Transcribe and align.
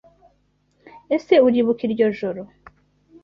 Ese 1.15 1.35
Uribuka 1.45 1.81
iryo 1.87 2.07
joro? 2.17 2.41